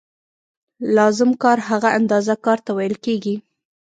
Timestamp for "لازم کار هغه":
0.95-1.89